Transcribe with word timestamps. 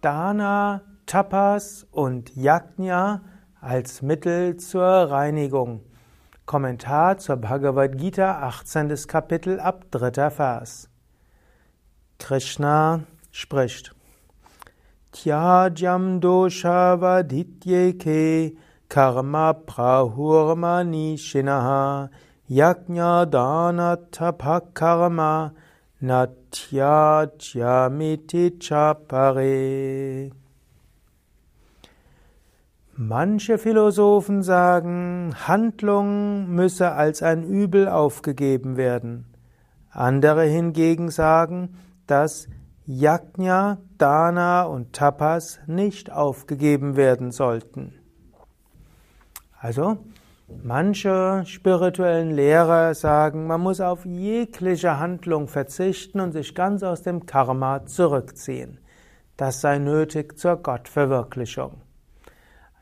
Dana, 0.00 0.82
Tapas 1.06 1.84
und 1.90 2.36
Yajna 2.36 3.22
als 3.60 4.00
Mittel 4.00 4.56
zur 4.56 4.84
Reinigung. 4.84 5.80
Kommentar 6.46 7.18
zur 7.18 7.36
Bhagavad 7.36 7.98
Gita, 7.98 8.38
18. 8.42 8.94
Kapitel 9.08 9.58
ab 9.58 9.86
3. 9.90 10.30
Vers. 10.30 10.88
Krishna 12.20 13.00
spricht. 13.32 13.92
Tyajam 15.10 16.20
dosha 16.20 17.00
vadityeke 17.00 18.56
karma 18.88 19.52
prahurmani 19.52 21.18
shinaha 21.18 22.08
yajna 22.48 23.26
dana 23.26 23.96
tapakarma 24.12 25.54
natyajamiti 26.00 28.58
chapare. 28.58 30.30
Manche 33.00 33.58
Philosophen 33.58 34.42
sagen, 34.42 35.32
Handlung 35.46 36.48
müsse 36.48 36.90
als 36.92 37.22
ein 37.22 37.44
Übel 37.44 37.86
aufgegeben 37.88 38.76
werden. 38.76 39.26
Andere 39.90 40.44
hingegen 40.44 41.10
sagen, 41.10 41.76
dass 42.06 42.48
Yajna, 42.86 43.78
Dana 43.98 44.64
und 44.64 44.94
Tapas 44.94 45.60
nicht 45.66 46.10
aufgegeben 46.10 46.96
werden 46.96 47.30
sollten. 47.30 47.92
Also, 49.60 49.98
manche 50.62 51.42
spirituellen 51.46 52.30
Lehrer 52.30 52.94
sagen, 52.94 53.46
man 53.46 53.60
muss 53.60 53.80
auf 53.80 54.04
jegliche 54.04 54.98
Handlung 54.98 55.48
verzichten 55.48 56.20
und 56.20 56.32
sich 56.32 56.54
ganz 56.54 56.82
aus 56.82 57.02
dem 57.02 57.26
Karma 57.26 57.86
zurückziehen. 57.86 58.78
Das 59.36 59.60
sei 59.60 59.78
nötig 59.78 60.38
zur 60.38 60.56
Gottverwirklichung. 60.56 61.82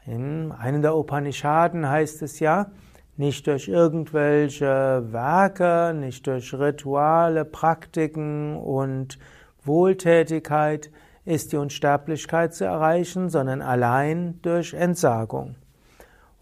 In 0.07 0.53
einem 0.53 0.83
der 0.83 0.97
Upanishaden 0.97 1.89
heißt 1.89 2.23
es 2.23 2.39
ja, 2.39 2.71
nicht 3.17 3.47
durch 3.47 3.67
irgendwelche 3.67 5.05
Werke, 5.11 5.95
nicht 5.95 6.27
durch 6.27 6.55
Rituale, 6.55 7.45
Praktiken 7.45 8.57
und 8.57 9.19
Wohltätigkeit 9.65 10.91
ist 11.25 11.53
die 11.53 11.57
Unsterblichkeit 11.57 12.55
zu 12.55 12.65
erreichen, 12.65 13.31
sondern 13.31 13.63
allein 13.63 14.41
durch 14.43 14.75
Entsagung. 14.75 15.57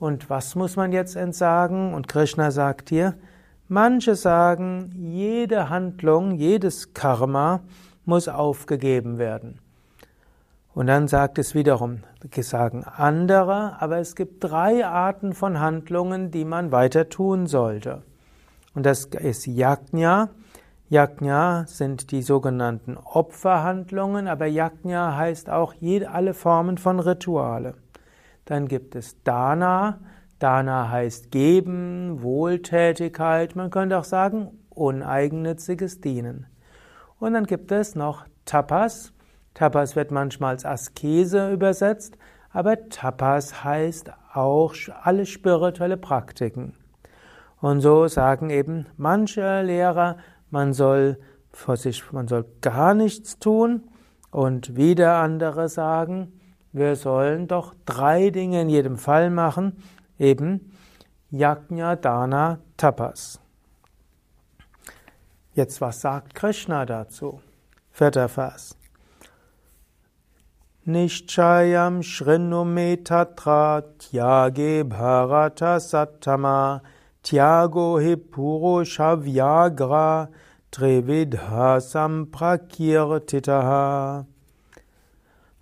Und 0.04 0.28
was 0.28 0.54
muss 0.54 0.76
man 0.76 0.92
jetzt 0.92 1.16
entsagen? 1.16 1.94
Und 1.94 2.08
Krishna 2.08 2.50
sagt 2.50 2.90
hier, 2.90 3.14
manche 3.68 4.16
sagen, 4.16 4.90
jede 4.98 5.70
Handlung, 5.70 6.32
jedes 6.32 6.92
Karma 6.92 7.60
muss 8.04 8.28
aufgegeben 8.28 9.16
werden. 9.16 9.60
Und 10.74 10.88
dann 10.88 11.08
sagt 11.08 11.38
es 11.38 11.54
wiederum, 11.54 12.00
sagen 12.42 12.84
andere, 12.84 13.80
aber 13.80 13.96
es 13.96 14.14
gibt 14.14 14.44
drei 14.44 14.84
Arten 14.84 15.32
von 15.32 15.58
Handlungen, 15.58 16.30
die 16.30 16.44
man 16.44 16.70
weiter 16.70 17.08
tun 17.08 17.46
sollte. 17.46 18.02
Und 18.74 18.84
das 18.84 19.06
ist 19.06 19.46
Yajna. 19.46 20.28
Yajna 20.90 21.64
sind 21.66 22.10
die 22.10 22.20
sogenannten 22.20 22.98
Opferhandlungen, 22.98 24.28
aber 24.28 24.44
Yajna 24.44 25.16
heißt 25.16 25.48
auch 25.48 25.72
jede, 25.72 26.10
alle 26.10 26.34
Formen 26.34 26.76
von 26.76 27.00
Rituale. 27.00 27.76
Dann 28.44 28.68
gibt 28.68 28.94
es 28.94 29.22
Dana. 29.22 30.00
Dana 30.38 30.90
heißt 30.90 31.30
geben, 31.30 32.22
Wohltätigkeit, 32.22 33.56
man 33.56 33.70
könnte 33.70 33.98
auch 33.98 34.04
sagen 34.04 34.50
uneigennütziges 34.70 36.00
Dienen. 36.00 36.46
Und 37.18 37.34
dann 37.34 37.44
gibt 37.44 37.72
es 37.72 37.94
noch 37.94 38.26
Tapas. 38.44 39.12
Tapas 39.54 39.96
wird 39.96 40.10
manchmal 40.10 40.50
als 40.50 40.66
Askese 40.66 41.52
übersetzt, 41.52 42.18
aber 42.50 42.88
Tapas 42.88 43.64
heißt 43.64 44.12
auch 44.34 44.74
alle 45.02 45.24
spirituelle 45.24 45.96
Praktiken. 45.96 46.74
Und 47.60 47.80
so 47.80 48.08
sagen 48.08 48.50
eben 48.50 48.86
manche 48.96 49.62
Lehrer, 49.62 50.18
man 50.50 50.72
soll 50.72 51.18
vor 51.52 51.76
sich, 51.76 52.12
man 52.12 52.28
soll 52.28 52.44
gar 52.60 52.94
nichts 52.94 53.38
tun 53.38 53.84
und 54.30 54.76
wieder 54.76 55.16
andere 55.16 55.68
sagen, 55.68 56.32
wir 56.74 56.96
sollen 56.96 57.46
doch 57.46 57.72
drei 57.86 58.28
Dinge 58.30 58.62
in 58.62 58.68
jedem 58.68 58.98
Fall 58.98 59.30
machen, 59.30 59.76
eben 60.18 60.72
Yajna, 61.30 61.94
Dana, 61.96 62.58
Tapas. 62.76 63.40
Jetzt, 65.54 65.80
was 65.80 66.00
sagt 66.00 66.34
Krishna 66.34 66.84
dazu? 66.84 67.40
Vierter 67.92 68.28
Vers. 68.28 68.76
Nishchayam 70.84 72.02
shrinume 72.02 73.04
tatra 73.04 73.84
tyage 73.98 74.84
bharata 74.84 75.80
sattama 75.80 76.80
tyago 77.22 78.00
hi 78.00 78.16
purushavyagra 78.16 80.28
trevidha 80.72 81.80
samprakirtitaha. 81.80 84.26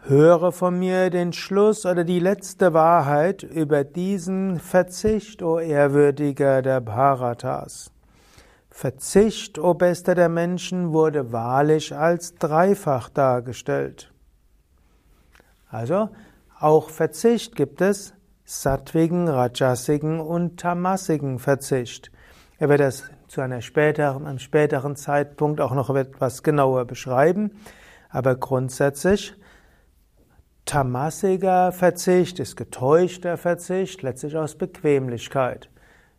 Höre 0.04 0.50
von 0.50 0.80
mir 0.80 1.10
den 1.10 1.32
Schluss 1.32 1.86
oder 1.86 2.02
die 2.02 2.18
letzte 2.18 2.74
Wahrheit 2.74 3.44
über 3.44 3.84
diesen 3.84 4.58
Verzicht, 4.58 5.44
o 5.44 5.60
Ehrwürdiger 5.60 6.60
der 6.60 6.80
Bharatas. 6.80 7.92
Verzicht, 8.68 9.60
o 9.60 9.74
Bester 9.74 10.16
der 10.16 10.28
Menschen, 10.28 10.92
wurde 10.92 11.30
wahrlich 11.30 11.94
als 11.94 12.34
dreifach 12.34 13.10
dargestellt. 13.10 14.12
Also 15.68 16.08
auch 16.58 16.90
Verzicht 16.90 17.54
gibt 17.54 17.80
es 17.80 18.12
sattwigen, 18.44 19.28
rajasigen 19.28 20.18
und 20.18 20.58
tamasigen 20.58 21.38
Verzicht. 21.38 22.10
Er 22.58 22.68
wird 22.68 22.80
das 22.80 23.04
zu 23.28 23.40
einer 23.40 23.60
späteren, 23.60 24.26
einem 24.26 24.40
späteren 24.40 24.96
Zeitpunkt 24.96 25.60
auch 25.60 25.74
noch 25.74 25.94
etwas 25.94 26.42
genauer 26.42 26.86
beschreiben. 26.86 27.52
Aber 28.10 28.34
grundsätzlich, 28.34 29.34
tamasiger 30.64 31.72
Verzicht 31.72 32.38
ist 32.40 32.56
getäuschter 32.56 33.36
Verzicht, 33.36 34.02
letztlich 34.02 34.36
aus 34.36 34.56
Bequemlichkeit. 34.56 35.68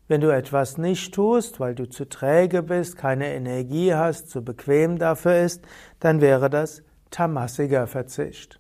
Wenn 0.08 0.22
du 0.22 0.30
etwas 0.30 0.78
nicht 0.78 1.14
tust, 1.14 1.60
weil 1.60 1.76
du 1.76 1.88
zu 1.90 2.08
träge 2.08 2.62
bist, 2.62 2.98
keine 2.98 3.34
Energie 3.34 3.94
hast, 3.94 4.30
zu 4.30 4.44
bequem 4.44 5.00
dafür 5.00 5.38
ist, 5.38 5.64
dann 6.00 6.20
wäre 6.20 6.50
das 6.50 6.84
tamasiger 7.10 7.88
Verzicht. 7.88 8.60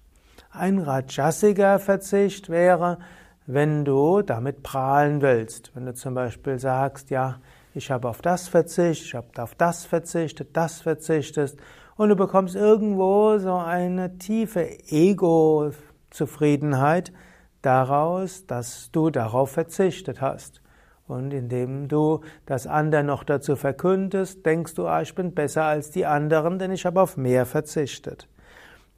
Ein 0.51 0.79
rajasiger 0.79 1.79
Verzicht 1.79 2.49
wäre, 2.49 2.99
wenn 3.45 3.83
du 3.83 4.21
damit 4.21 4.63
prahlen 4.63 5.21
willst. 5.21 5.75
Wenn 5.75 5.85
du 5.85 5.93
zum 5.93 6.13
Beispiel 6.13 6.59
sagst, 6.59 7.09
ja, 7.09 7.39
ich 7.73 7.91
habe 7.91 8.07
auf 8.07 8.21
das 8.21 8.47
verzichtet, 8.47 9.07
ich 9.07 9.15
habe 9.15 9.41
auf 9.41 9.55
das 9.55 9.85
verzichtet, 9.85 10.55
das 10.55 10.81
verzichtest 10.81 11.59
und 11.95 12.09
du 12.09 12.15
bekommst 12.15 12.55
irgendwo 12.55 13.37
so 13.37 13.55
eine 13.55 14.17
tiefe 14.17 14.67
Ego-Zufriedenheit 14.89 17.13
daraus, 17.61 18.45
dass 18.45 18.91
du 18.91 19.09
darauf 19.09 19.51
verzichtet 19.51 20.21
hast. 20.21 20.61
Und 21.07 21.33
indem 21.33 21.89
du 21.89 22.21
das 22.45 22.65
andere 22.65 23.03
noch 23.03 23.23
dazu 23.23 23.55
verkündest, 23.55 24.45
denkst 24.45 24.75
du, 24.75 24.87
ah, 24.87 25.01
ich 25.01 25.15
bin 25.15 25.33
besser 25.33 25.63
als 25.63 25.91
die 25.91 26.05
anderen, 26.05 26.59
denn 26.59 26.71
ich 26.71 26.85
habe 26.85 27.01
auf 27.01 27.17
mehr 27.17 27.45
verzichtet. 27.45 28.29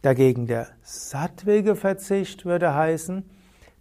Dagegen 0.01 0.45
der 0.45 0.67
sattwige 0.83 1.75
Verzicht 1.75 2.45
würde 2.45 2.75
heißen, 2.75 3.27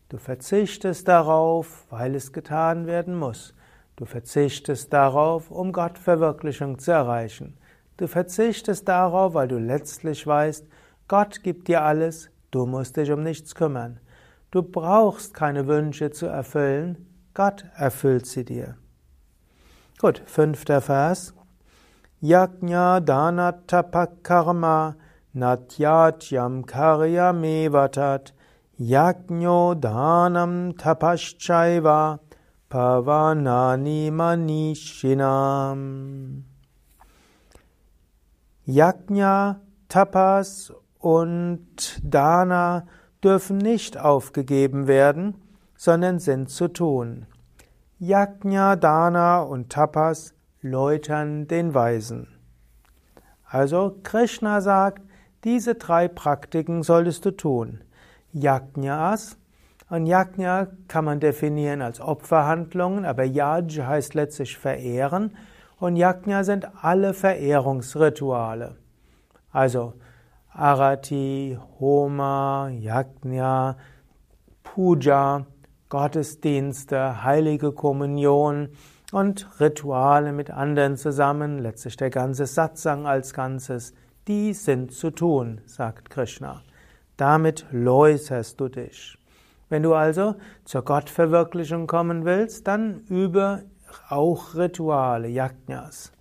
du 0.08 0.16
verzichtest 0.16 1.06
darauf, 1.06 1.84
weil 1.90 2.14
es 2.14 2.32
getan 2.32 2.86
werden 2.86 3.14
muss. 3.14 3.54
Du 3.96 4.06
verzichtest 4.06 4.92
darauf, 4.92 5.50
um 5.50 5.72
Gottverwirklichung 5.72 6.78
zu 6.78 6.92
erreichen. 6.92 7.58
Du 7.96 8.08
verzichtest 8.08 8.88
darauf, 8.88 9.34
weil 9.34 9.48
du 9.48 9.58
letztlich 9.58 10.26
weißt, 10.26 10.66
Gott 11.06 11.42
gibt 11.42 11.68
dir 11.68 11.82
alles, 11.82 12.30
du 12.50 12.66
musst 12.66 12.96
dich 12.96 13.12
um 13.12 13.22
nichts 13.22 13.54
kümmern. 13.54 14.00
Du 14.50 14.62
brauchst 14.62 15.34
keine 15.34 15.66
Wünsche 15.66 16.10
zu 16.10 16.26
erfüllen, 16.26 17.06
Gott 17.34 17.66
erfüllt 17.76 18.26
sie 18.26 18.44
dir. 18.44 18.76
Gut, 19.98 20.22
fünfter 20.26 20.80
Vers. 20.80 21.34
Yajna 22.20 23.00
Dana 23.00 23.52
Tapakarma 23.66 24.96
Natyajyam 25.34 26.64
karyamevatat 26.64 28.30
yajno 28.78 29.74
danam 29.74 30.72
tapaschaiva 30.74 32.20
pavanani 32.70 34.10
manishinam. 34.12 35.80
Yajna, 38.66 39.60
Tapas 39.90 40.72
und 40.98 42.00
Dana 42.02 42.86
dürfen 43.22 43.58
nicht 43.58 43.98
aufgegeben 43.98 44.86
werden, 44.86 45.34
sondern 45.76 46.18
sind 46.18 46.48
zu 46.48 46.68
tun. 46.68 47.26
Yajna, 47.98 48.76
Dana 48.76 49.42
und 49.42 49.70
Tapas 49.70 50.32
läutern 50.62 51.46
den 51.46 51.74
Weisen. 51.74 52.28
Also 53.44 53.98
Krishna 54.02 54.62
sagt, 54.62 55.02
Diese 55.44 55.74
drei 55.74 56.08
Praktiken 56.08 56.82
solltest 56.82 57.26
du 57.26 57.32
tun. 57.32 57.84
Yajnas. 58.32 59.36
Und 59.90 60.06
Yajna 60.06 60.68
kann 60.88 61.04
man 61.04 61.20
definieren 61.20 61.82
als 61.82 62.00
Opferhandlungen, 62.00 63.04
aber 63.04 63.24
Yaj 63.24 63.68
heißt 63.82 64.14
letztlich 64.14 64.56
verehren. 64.56 65.36
Und 65.78 65.96
Yajna 65.96 66.44
sind 66.44 66.68
alle 66.82 67.14
Verehrungsrituale. 67.14 68.76
Also 69.50 69.94
Arati, 70.50 71.58
Homa, 71.80 72.68
Yajna, 72.70 73.76
Puja, 74.62 75.46
Gottesdienste, 75.88 77.22
heilige 77.22 77.72
Kommunion 77.72 78.68
und 79.12 79.48
Rituale 79.60 80.32
mit 80.32 80.50
anderen 80.50 80.96
zusammen, 80.96 81.58
letztlich 81.58 81.96
der 81.96 82.10
ganze 82.10 82.46
Satsang 82.46 83.06
als 83.06 83.32
Ganzes, 83.32 83.94
die 84.26 84.54
sind 84.54 84.92
zu 84.92 85.10
tun, 85.10 85.60
sagt 85.66 86.10
Krishna. 86.10 86.62
Damit 87.16 87.66
läuserst 87.70 88.58
du 88.58 88.68
dich. 88.68 89.16
Wenn 89.68 89.82
du 89.82 89.94
also 89.94 90.34
zur 90.64 90.82
Gottverwirklichung 90.82 91.86
kommen 91.86 92.24
willst, 92.24 92.66
dann 92.66 93.00
übe 93.08 93.64
auch 94.08 94.54
Rituale, 94.54 95.28
Yajnas. 95.28 96.12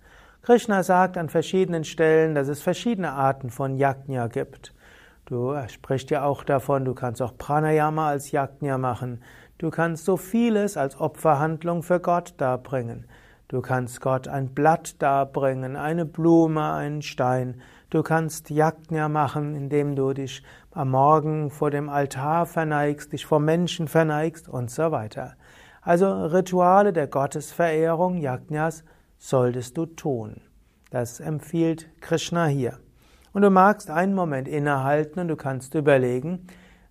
Krishna 0.42 0.82
sagt 0.82 1.16
an 1.16 1.28
verschiedenen 1.28 1.84
Stellen, 1.84 2.34
dass 2.34 2.48
es 2.48 2.60
verschiedene 2.60 3.12
Arten 3.12 3.50
von 3.50 3.76
Yajna 3.76 4.26
gibt. 4.26 4.74
Du 5.26 5.54
sprichst 5.68 6.10
ja 6.10 6.24
auch 6.24 6.44
davon, 6.44 6.84
du 6.84 6.92
kannst 6.92 7.22
auch 7.22 7.38
Pranayama 7.38 8.08
als 8.08 8.30
Yajna 8.30 8.76
machen. 8.76 9.22
Du 9.56 9.70
kannst 9.70 10.04
so 10.04 10.18
vieles 10.18 10.76
als 10.76 11.00
Opferhandlung 11.00 11.82
für 11.82 11.98
Gott 11.98 12.34
darbringen. 12.36 13.06
Du 13.48 13.62
kannst 13.62 14.00
Gott 14.00 14.28
ein 14.28 14.48
Blatt 14.48 15.00
darbringen, 15.00 15.76
eine 15.76 16.04
Blume, 16.04 16.72
einen 16.72 17.02
Stein. 17.02 17.62
Du 17.88 18.02
kannst 18.02 18.50
Yajna 18.50 19.08
machen, 19.08 19.54
indem 19.54 19.96
du 19.96 20.12
dich 20.12 20.42
am 20.72 20.90
Morgen 20.90 21.50
vor 21.50 21.70
dem 21.70 21.88
Altar 21.88 22.44
verneigst, 22.44 23.12
dich 23.12 23.24
vor 23.24 23.40
Menschen 23.40 23.88
verneigst 23.88 24.48
und 24.48 24.70
so 24.70 24.90
weiter. 24.90 25.36
Also 25.84 26.24
Rituale 26.24 26.94
der 26.94 27.06
Gottesverehrung, 27.06 28.16
Yajnas, 28.16 28.84
solltest 29.18 29.76
du 29.76 29.84
tun. 29.84 30.40
Das 30.90 31.20
empfiehlt 31.20 31.88
Krishna 32.00 32.46
hier. 32.46 32.78
Und 33.34 33.42
du 33.42 33.50
magst 33.50 33.90
einen 33.90 34.14
Moment 34.14 34.48
innehalten 34.48 35.20
und 35.20 35.28
du 35.28 35.36
kannst 35.36 35.74
überlegen, 35.74 36.46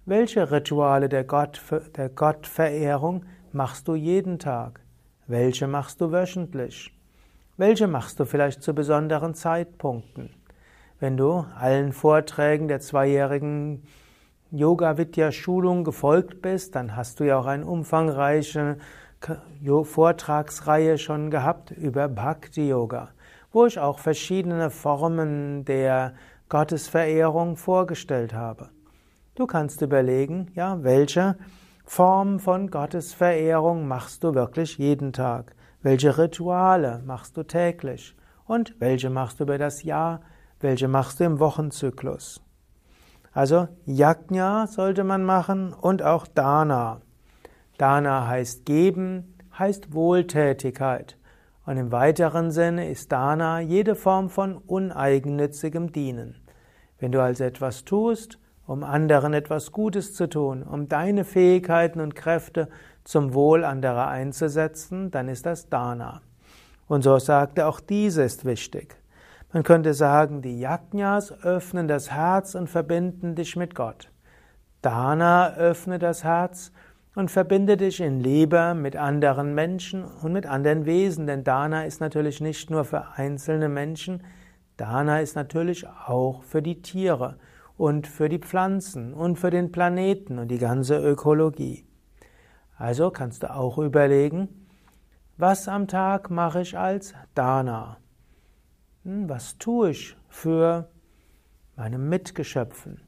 welche 0.06 0.52
Rituale 0.52 1.10
der, 1.10 1.24
Gott, 1.24 1.60
der 1.96 2.10
Gottverehrung 2.10 3.26
machst 3.52 3.88
du 3.88 3.96
jeden 3.96 4.38
Tag? 4.38 4.82
Welche 5.26 5.68
machst 5.68 6.00
du 6.00 6.12
wöchentlich? 6.12 6.94
Welche 7.58 7.88
machst 7.88 8.20
du 8.20 8.26
vielleicht 8.26 8.62
zu 8.62 8.76
besonderen 8.76 9.34
Zeitpunkten? 9.34 10.30
Wenn 11.00 11.18
du 11.18 11.46
allen 11.58 11.94
Vorträgen 11.94 12.68
der 12.68 12.80
zweijährigen 12.80 13.84
Yoga-Vidya-Schulung 14.56 15.84
gefolgt 15.84 16.44
bist, 16.44 16.76
dann 16.76 16.96
hast 16.96 17.20
du 17.20 17.24
ja 17.24 17.40
auch 17.40 17.48
eine 17.48 17.66
umfangreiche 17.66 18.78
Vortragsreihe 19.84 21.00
schon 21.00 21.32
gehabt 21.32 21.72
über 21.72 22.08
Bhakti-Yoga, 22.08 23.10
wo 23.52 23.66
ich 23.66 23.80
auch 23.80 23.98
verschiedene 23.98 24.70
Formen 24.70 25.66
der 25.66 26.14
Gottesverehrung 26.50 27.58
vorgestellt 27.58 28.36
habe. 28.36 28.70
Du 29.34 29.48
kannst 29.48 29.82
überlegen, 29.82 30.52
ja, 30.54 30.84
welche 30.84 31.36
Form 31.84 32.40
von 32.40 32.70
Gottesverehrung 32.70 33.88
machst 33.88 34.24
du 34.24 34.36
wirklich 34.36 34.78
jeden 34.78 35.14
Tag? 35.14 35.56
Welche 35.82 36.16
Rituale 36.20 37.02
machst 37.08 37.38
du 37.38 37.44
täglich? 37.44 38.16
Und 38.46 38.76
welche 38.80 39.10
machst 39.10 39.40
du 39.40 39.46
über 39.46 39.58
das 39.58 39.82
Jahr? 39.82 40.22
Welche 40.60 40.88
machst 40.88 41.20
du 41.20 41.24
im 41.24 41.40
Wochenzyklus? 41.40 42.43
Also 43.34 43.68
Yajna 43.86 44.68
sollte 44.68 45.04
man 45.04 45.24
machen 45.24 45.74
und 45.74 46.04
auch 46.04 46.28
Dana. 46.28 47.02
Dana 47.78 48.28
heißt 48.28 48.66
geben, 48.66 49.36
heißt 49.58 49.94
Wohltätigkeit. 49.94 51.18
Und 51.66 51.78
im 51.78 51.92
weiteren 51.92 52.52
Sinne 52.52 52.90
ist 52.90 53.12
Dana 53.12 53.60
jede 53.60 53.96
Form 53.96 54.30
von 54.30 54.58
uneigennützigem 54.58 55.92
Dienen. 55.92 56.36
Wenn 57.00 57.12
du 57.12 57.22
also 57.22 57.44
etwas 57.44 57.86
tust, 57.86 58.38
um 58.68 58.84
anderen 58.84 59.34
etwas 59.34 59.72
Gutes 59.72 60.14
zu 60.14 60.30
tun, 60.30 60.64
um 60.64 60.88
deine 60.88 61.26
Fähigkeiten 61.26 62.02
und 62.02 62.16
Kräfte 62.16 62.70
zum 63.04 63.34
Wohl 63.34 63.64
anderer 63.64 64.08
einzusetzen, 64.08 65.10
dann 65.10 65.28
ist 65.28 65.46
das 65.46 65.70
Dana. 65.70 66.22
Und 66.88 67.04
so 67.04 67.18
sagt 67.18 67.58
er, 67.58 67.68
auch 67.68 67.80
diese 67.80 68.24
ist 68.24 68.46
wichtig. 68.46 68.96
Man 69.54 69.62
könnte 69.62 69.94
sagen, 69.94 70.42
die 70.42 70.60
Yajnas 70.60 71.32
öffnen 71.44 71.88
das 71.88 72.10
Herz 72.10 72.56
und 72.56 72.72
verbinden 72.72 73.36
dich 73.36 73.56
mit 73.56 73.76
Gott. 73.76 74.12
Dana 74.82 75.54
öffnet 75.54 76.02
das 76.02 76.24
Herz 76.24 76.72
und 77.14 77.30
verbinde 77.30 77.78
dich 77.78 78.00
in 78.00 78.20
Liebe 78.20 78.74
mit 78.74 78.96
anderen 78.96 79.54
Menschen 79.54 80.06
und 80.06 80.34
mit 80.34 80.48
anderen 80.48 80.88
Wesen, 80.88 81.28
denn 81.28 81.44
Dana 81.44 81.86
ist 81.86 82.02
natürlich 82.02 82.42
nicht 82.42 82.72
nur 82.72 82.84
für 82.84 83.10
einzelne 83.16 83.70
Menschen, 83.70 84.24
Dana 84.76 85.22
ist 85.22 85.36
natürlich 85.36 85.88
auch 85.88 86.42
für 86.42 86.64
die 86.64 86.82
Tiere 86.82 87.38
und 87.78 88.08
für 88.08 88.30
die 88.30 88.40
Pflanzen 88.40 89.14
und 89.14 89.38
für 89.38 89.52
den 89.52 89.72
Planeten 89.72 90.40
und 90.40 90.48
die 90.48 90.58
ganze 90.58 90.98
Ökologie. 90.98 91.86
Also 92.76 93.12
kannst 93.12 93.44
du 93.44 93.54
auch 93.54 93.78
überlegen, 93.78 94.68
was 95.38 95.68
am 95.68 95.88
Tag 95.88 96.32
mache 96.32 96.62
ich 96.62 96.76
als 96.76 97.14
Dana? 97.36 97.98
Was 99.06 99.58
tue 99.58 99.90
ich 99.90 100.16
für 100.30 100.88
meine 101.76 101.98
Mitgeschöpfen? 101.98 103.02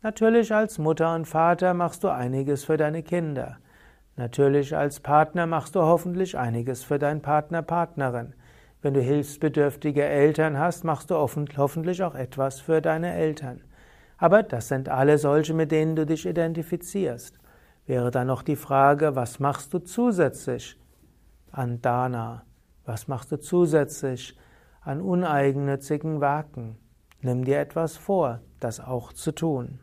Natürlich 0.00 0.54
als 0.54 0.78
Mutter 0.78 1.14
und 1.14 1.26
Vater 1.26 1.74
machst 1.74 2.02
du 2.02 2.08
einiges 2.08 2.64
für 2.64 2.78
deine 2.78 3.02
Kinder. 3.02 3.58
Natürlich 4.16 4.74
als 4.74 5.00
Partner 5.00 5.46
machst 5.46 5.74
du 5.74 5.82
hoffentlich 5.82 6.38
einiges 6.38 6.82
für 6.82 6.98
deinen 6.98 7.20
Partner, 7.20 7.60
Partnerin. 7.60 8.32
Wenn 8.80 8.94
du 8.94 9.02
hilfsbedürftige 9.02 10.02
Eltern 10.02 10.58
hast, 10.58 10.82
machst 10.82 11.10
du 11.10 11.16
hoffentlich 11.16 12.02
auch 12.02 12.14
etwas 12.14 12.60
für 12.60 12.80
deine 12.80 13.12
Eltern. 13.12 13.60
Aber 14.16 14.42
das 14.42 14.68
sind 14.68 14.88
alle 14.88 15.18
solche, 15.18 15.52
mit 15.52 15.72
denen 15.72 15.94
du 15.94 16.06
dich 16.06 16.24
identifizierst. 16.24 17.38
Wäre 17.86 18.10
dann 18.10 18.28
noch 18.28 18.40
die 18.40 18.56
Frage, 18.56 19.14
was 19.14 19.40
machst 19.40 19.74
du 19.74 19.80
zusätzlich 19.80 20.80
an 21.52 21.82
Dana? 21.82 22.46
Was 22.86 23.08
machst 23.08 23.30
du 23.30 23.38
zusätzlich 23.38 24.38
an 24.84 25.00
uneigennützigen 25.00 26.20
Werken? 26.20 26.76
Nimm 27.20 27.44
dir 27.44 27.58
etwas 27.58 27.96
vor, 27.96 28.40
das 28.60 28.80
auch 28.80 29.12
zu 29.12 29.32
tun. 29.32 29.80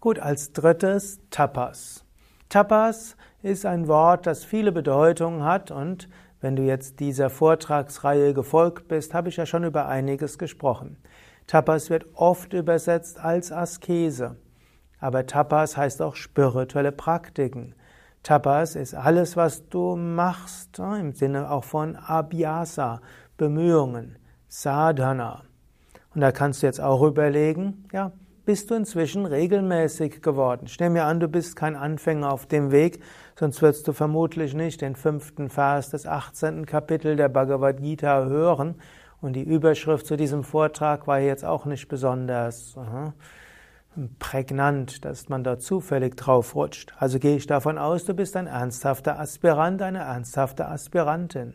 Gut, 0.00 0.18
als 0.18 0.52
drittes 0.52 1.20
Tapas. 1.30 2.04
Tapas 2.48 3.16
ist 3.42 3.66
ein 3.66 3.88
Wort, 3.88 4.26
das 4.26 4.44
viele 4.44 4.72
Bedeutungen 4.72 5.44
hat 5.44 5.70
und 5.70 6.08
wenn 6.40 6.56
du 6.56 6.64
jetzt 6.64 6.98
dieser 6.98 7.30
Vortragsreihe 7.30 8.34
gefolgt 8.34 8.88
bist, 8.88 9.14
habe 9.14 9.28
ich 9.28 9.36
ja 9.36 9.46
schon 9.46 9.64
über 9.64 9.86
einiges 9.86 10.38
gesprochen. 10.38 10.96
Tapas 11.46 11.88
wird 11.88 12.06
oft 12.14 12.52
übersetzt 12.52 13.20
als 13.20 13.52
Askese. 13.52 14.36
Aber 14.98 15.26
Tapas 15.26 15.76
heißt 15.76 16.02
auch 16.02 16.16
spirituelle 16.16 16.92
Praktiken. 16.92 17.74
Tapas 18.22 18.76
ist 18.76 18.94
alles, 18.94 19.36
was 19.36 19.68
du 19.68 19.96
machst, 19.96 20.78
im 20.78 21.12
Sinne 21.12 21.50
auch 21.50 21.64
von 21.64 21.96
Abhyasa, 21.96 23.00
Bemühungen, 23.42 24.18
Sadhana. 24.46 25.42
Und 26.14 26.20
da 26.20 26.30
kannst 26.30 26.62
du 26.62 26.66
jetzt 26.68 26.80
auch 26.80 27.02
überlegen, 27.02 27.88
ja, 27.92 28.12
bist 28.44 28.70
du 28.70 28.76
inzwischen 28.76 29.26
regelmäßig 29.26 30.22
geworden? 30.22 30.68
Stell 30.68 30.90
mir 30.90 31.06
an, 31.06 31.18
du 31.18 31.26
bist 31.26 31.56
kein 31.56 31.74
Anfänger 31.74 32.32
auf 32.32 32.46
dem 32.46 32.70
Weg, 32.70 33.02
sonst 33.36 33.60
wirst 33.60 33.88
du 33.88 33.92
vermutlich 33.92 34.54
nicht 34.54 34.80
den 34.80 34.94
fünften 34.94 35.48
Vers 35.48 35.90
des 35.90 36.06
18. 36.06 36.66
Kapitel 36.66 37.16
der 37.16 37.30
Bhagavad 37.30 37.80
Gita 37.80 38.26
hören 38.26 38.76
und 39.20 39.32
die 39.32 39.42
Überschrift 39.42 40.06
zu 40.06 40.16
diesem 40.16 40.44
Vortrag 40.44 41.08
war 41.08 41.18
jetzt 41.18 41.44
auch 41.44 41.64
nicht 41.64 41.88
besonders 41.88 42.78
aha, 42.78 43.12
prägnant, 44.20 45.04
dass 45.04 45.28
man 45.28 45.42
da 45.42 45.58
zufällig 45.58 46.16
drauf 46.16 46.54
rutscht. 46.54 46.94
Also 46.96 47.18
gehe 47.18 47.34
ich 47.34 47.48
davon 47.48 47.76
aus, 47.76 48.04
du 48.04 48.14
bist 48.14 48.36
ein 48.36 48.46
ernsthafter 48.46 49.18
Aspirant, 49.18 49.82
eine 49.82 49.98
ernsthafte 49.98 50.68
Aspirantin. 50.68 51.54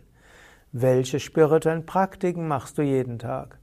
Welche 0.73 1.21
spirituellen 1.21 1.85
Praktiken 1.85 2.45
machst 2.45 2.77
du 2.77 2.81
jeden 2.81 3.19
Tag? 3.19 3.57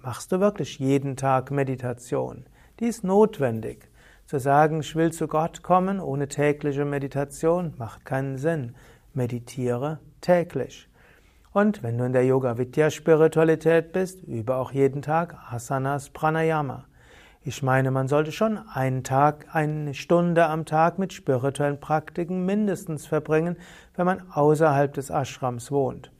Machst 0.00 0.32
du 0.32 0.40
wirklich 0.40 0.78
jeden 0.78 1.14
Tag 1.14 1.50
Meditation? 1.50 2.46
Die 2.80 2.86
ist 2.86 3.04
notwendig. 3.04 3.90
Zu 4.24 4.40
sagen, 4.40 4.80
ich 4.80 4.96
will 4.96 5.12
zu 5.12 5.28
Gott 5.28 5.62
kommen 5.62 6.00
ohne 6.00 6.26
tägliche 6.26 6.86
Meditation, 6.86 7.74
macht 7.76 8.06
keinen 8.06 8.38
Sinn. 8.38 8.74
Meditiere 9.12 9.98
täglich. 10.22 10.88
Und 11.52 11.82
wenn 11.82 11.98
du 11.98 12.04
in 12.04 12.14
der 12.14 12.24
Yoga 12.24 12.56
Vidya 12.56 12.88
Spiritualität 12.88 13.92
bist, 13.92 14.22
übe 14.22 14.54
auch 14.54 14.72
jeden 14.72 15.02
Tag 15.02 15.36
Asanas 15.50 16.08
Pranayama. 16.08 16.86
Ich 17.42 17.62
meine, 17.62 17.90
man 17.90 18.08
sollte 18.08 18.32
schon 18.32 18.56
einen 18.56 19.04
Tag, 19.04 19.48
eine 19.52 19.92
Stunde 19.92 20.46
am 20.46 20.64
Tag 20.64 20.98
mit 20.98 21.12
spirituellen 21.12 21.78
Praktiken 21.78 22.46
mindestens 22.46 23.06
verbringen, 23.06 23.58
wenn 23.96 24.06
man 24.06 24.32
außerhalb 24.32 24.94
des 24.94 25.10
Ashrams 25.10 25.70
wohnt. 25.70 26.10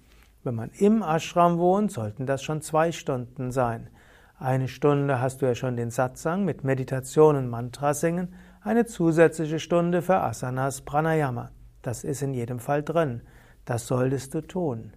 Wenn 0.49 0.55
man 0.55 0.71
im 0.79 1.03
Ashram 1.03 1.59
wohnt, 1.59 1.93
sollten 1.93 2.25
das 2.25 2.43
schon 2.43 2.63
zwei 2.63 2.91
Stunden 2.91 3.53
sein. 3.53 3.91
Eine 4.39 4.67
Stunde 4.67 5.21
hast 5.21 5.43
du 5.43 5.47
ja 5.47 5.55
schon 5.55 5.77
den 5.77 5.91
Satsang 5.91 6.47
mit 6.47 6.65
Meditation 6.65 7.37
und 7.37 7.51
Mantra 7.51 7.93
singen, 7.93 8.35
eine 8.63 8.87
zusätzliche 8.87 9.59
Stunde 9.59 10.01
für 10.01 10.21
Asanas 10.21 10.81
Pranayama. 10.81 11.51
Das 11.83 12.03
ist 12.03 12.23
in 12.23 12.33
jedem 12.33 12.61
Fall 12.61 12.83
drin. 12.83 13.21
Das 13.67 13.87
solltest 13.87 14.33
du 14.33 14.41
tun. 14.41 14.95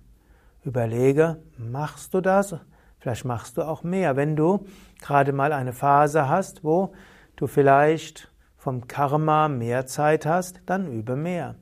Überlege, 0.64 1.44
machst 1.58 2.14
du 2.14 2.22
das? 2.22 2.56
Vielleicht 3.00 3.26
machst 3.26 3.58
du 3.58 3.64
auch 3.64 3.84
mehr. 3.84 4.16
Wenn 4.16 4.38
du 4.38 4.66
gerade 5.02 5.34
mal 5.34 5.52
eine 5.52 5.74
Phase 5.74 6.30
hast, 6.30 6.64
wo 6.64 6.94
du 7.36 7.48
vielleicht 7.48 8.32
vom 8.56 8.88
Karma 8.88 9.50
mehr 9.50 9.86
Zeit 9.86 10.26
hast, 10.26 10.62
dann 10.66 10.88
übe 10.90 11.18
mehr. 11.18 11.56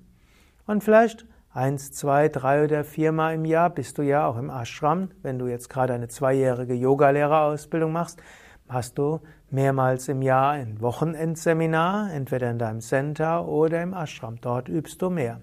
Und 0.68 0.84
vielleicht 0.84 1.26
eins, 1.52 1.92
zwei, 1.92 2.30
drei 2.30 2.64
oder 2.64 2.84
viermal 2.84 3.36
im 3.36 3.46
Jahr 3.46 3.70
bist 3.70 3.98
du 3.98 4.02
ja 4.02 4.28
auch 4.28 4.38
im 4.38 4.50
Ashram. 4.50 5.10
Wenn 5.22 5.40
du 5.40 5.48
jetzt 5.48 5.70
gerade 5.70 5.94
eine 5.94 6.08
zweijährige 6.08 6.74
Yogalehrerausbildung 6.74 7.92
machst, 7.92 8.22
hast 8.68 8.98
du 8.98 9.20
mehrmals 9.50 10.08
im 10.08 10.22
Jahr 10.22 10.52
ein 10.52 10.80
Wochenendseminar, 10.82 12.14
entweder 12.14 12.52
in 12.52 12.60
deinem 12.60 12.82
Center 12.82 13.48
oder 13.48 13.82
im 13.82 13.94
Ashram. 13.94 14.40
Dort 14.42 14.70
übst 14.70 15.02
du 15.02 15.10
mehr. 15.10 15.42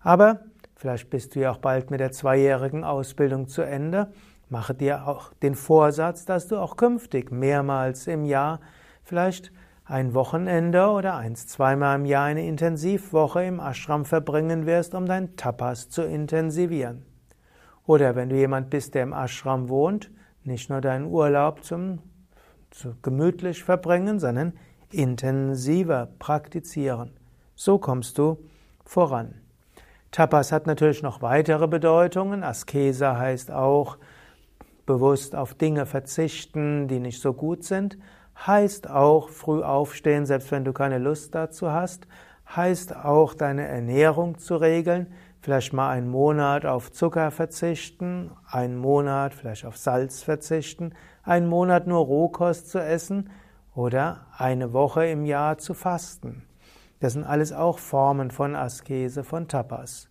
Aber 0.00 0.40
vielleicht 0.76 1.10
bist 1.10 1.34
du 1.34 1.40
ja 1.40 1.50
auch 1.50 1.58
bald 1.58 1.90
mit 1.90 2.00
der 2.00 2.12
zweijährigen 2.12 2.84
Ausbildung 2.84 3.48
zu 3.48 3.62
Ende. 3.62 4.12
Mache 4.48 4.74
dir 4.74 5.08
auch 5.08 5.32
den 5.34 5.56
Vorsatz, 5.56 6.24
dass 6.24 6.46
du 6.46 6.56
auch 6.56 6.76
künftig 6.76 7.32
mehrmals 7.32 8.06
im 8.06 8.24
Jahr 8.24 8.60
vielleicht 9.02 9.50
ein 9.86 10.14
Wochenende 10.14 10.88
oder 10.88 11.14
eins, 11.14 11.46
zweimal 11.46 11.96
im 11.96 12.04
Jahr 12.06 12.24
eine 12.24 12.46
Intensivwoche 12.46 13.44
im 13.44 13.60
Ashram 13.60 14.04
verbringen 14.04 14.66
wirst, 14.66 14.94
um 14.94 15.06
dein 15.06 15.36
Tapas 15.36 15.88
zu 15.88 16.02
intensivieren. 16.02 17.04
Oder 17.86 18.16
wenn 18.16 18.28
du 18.28 18.36
jemand 18.36 18.68
bist, 18.68 18.96
der 18.96 19.04
im 19.04 19.12
Ashram 19.12 19.68
wohnt, 19.68 20.10
nicht 20.42 20.70
nur 20.70 20.80
deinen 20.80 21.06
Urlaub 21.06 21.62
zum, 21.62 22.00
zu 22.70 22.96
gemütlich 23.00 23.62
verbringen, 23.62 24.18
sondern 24.18 24.54
intensiver 24.90 26.08
praktizieren. 26.18 27.12
So 27.54 27.78
kommst 27.78 28.18
du 28.18 28.38
voran. 28.84 29.34
Tapas 30.10 30.50
hat 30.50 30.66
natürlich 30.66 31.02
noch 31.02 31.22
weitere 31.22 31.68
Bedeutungen. 31.68 32.42
Askese 32.42 33.16
heißt 33.16 33.52
auch 33.52 33.98
bewusst 34.84 35.36
auf 35.36 35.54
Dinge 35.54 35.86
verzichten, 35.86 36.88
die 36.88 36.98
nicht 36.98 37.20
so 37.20 37.32
gut 37.32 37.62
sind 37.62 37.96
heißt 38.44 38.90
auch 38.90 39.28
früh 39.28 39.62
aufstehen, 39.62 40.26
selbst 40.26 40.50
wenn 40.50 40.64
du 40.64 40.72
keine 40.72 40.98
Lust 40.98 41.34
dazu 41.34 41.70
hast, 41.70 42.06
heißt 42.54 42.96
auch 42.96 43.34
deine 43.34 43.66
Ernährung 43.66 44.38
zu 44.38 44.56
regeln, 44.56 45.12
vielleicht 45.40 45.72
mal 45.72 45.90
einen 45.90 46.08
Monat 46.08 46.66
auf 46.66 46.92
Zucker 46.92 47.30
verzichten, 47.30 48.30
einen 48.50 48.76
Monat 48.76 49.34
vielleicht 49.34 49.64
auf 49.64 49.76
Salz 49.76 50.22
verzichten, 50.22 50.92
einen 51.22 51.48
Monat 51.48 51.86
nur 51.86 52.04
Rohkost 52.04 52.68
zu 52.68 52.78
essen 52.78 53.30
oder 53.74 54.26
eine 54.36 54.72
Woche 54.72 55.06
im 55.06 55.24
Jahr 55.24 55.58
zu 55.58 55.74
fasten. 55.74 56.42
Das 57.00 57.12
sind 57.12 57.24
alles 57.24 57.52
auch 57.52 57.78
Formen 57.78 58.30
von 58.30 58.56
Askese, 58.56 59.22
von 59.22 59.48
Tapas. 59.48 60.08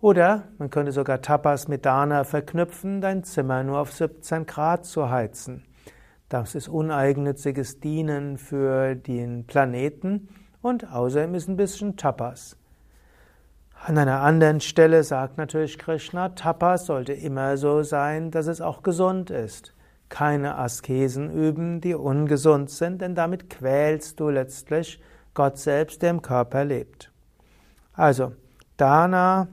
Oder 0.00 0.44
man 0.58 0.70
könnte 0.70 0.92
sogar 0.92 1.20
Tapas 1.22 1.68
mit 1.68 1.84
Dana 1.84 2.24
verknüpfen, 2.24 3.00
dein 3.00 3.22
Zimmer 3.24 3.62
nur 3.62 3.78
auf 3.78 3.92
17 3.92 4.46
Grad 4.46 4.84
zu 4.84 5.10
heizen. 5.10 5.64
Das 6.30 6.54
ist 6.54 6.68
uneigennütziges 6.68 7.80
Dienen 7.80 8.38
für 8.38 8.94
den 8.94 9.48
Planeten 9.48 10.28
und 10.62 10.88
außerdem 10.92 11.34
ist 11.34 11.48
ein 11.48 11.56
bisschen 11.56 11.96
Tapas. 11.96 12.56
An 13.74 13.98
einer 13.98 14.20
anderen 14.20 14.60
Stelle 14.60 15.02
sagt 15.02 15.38
natürlich 15.38 15.76
Krishna, 15.76 16.28
Tapas 16.28 16.86
sollte 16.86 17.14
immer 17.14 17.56
so 17.56 17.82
sein, 17.82 18.30
dass 18.30 18.46
es 18.46 18.60
auch 18.60 18.84
gesund 18.84 19.30
ist. 19.30 19.74
Keine 20.08 20.56
Askesen 20.56 21.32
üben, 21.32 21.80
die 21.80 21.96
ungesund 21.96 22.70
sind, 22.70 23.02
denn 23.02 23.16
damit 23.16 23.50
quälst 23.50 24.20
du 24.20 24.28
letztlich 24.28 25.02
Gott 25.34 25.58
selbst, 25.58 26.00
der 26.00 26.10
im 26.10 26.22
Körper 26.22 26.64
lebt. 26.64 27.10
Also, 27.92 28.34
Dana, 28.76 29.48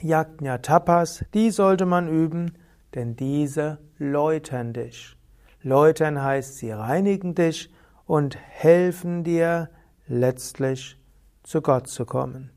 Yajna, 0.00 0.58
Tapas, 0.58 1.24
die 1.34 1.50
sollte 1.50 1.84
man 1.84 2.08
üben, 2.08 2.52
denn 2.94 3.16
diese 3.16 3.78
läutern 3.98 4.72
dich. 4.72 5.16
Läutern 5.64 6.22
heißt, 6.22 6.58
sie 6.58 6.72
reinigen 6.72 7.34
dich 7.34 7.72
und 8.04 8.36
helfen 8.36 9.24
dir 9.24 9.70
letztlich 10.06 10.98
zu 11.42 11.62
Gott 11.62 11.88
zu 11.88 12.04
kommen. 12.04 12.50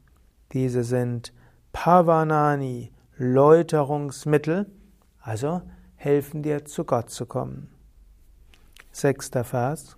Diese 0.51 0.83
sind 0.83 1.31
Pavanani, 1.71 2.91
Läuterungsmittel, 3.15 4.69
also 5.21 5.61
helfen 5.95 6.43
dir 6.43 6.65
zu 6.65 6.83
Gott 6.83 7.09
zu 7.09 7.25
kommen. 7.25 7.69
Sechster 8.91 9.45
Vers. 9.45 9.95